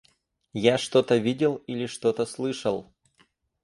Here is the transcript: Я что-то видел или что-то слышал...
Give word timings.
Я 0.53 0.79
что-то 0.79 1.17
видел 1.17 1.57
или 1.67 1.85
что-то 1.85 2.25
слышал... 2.25 2.91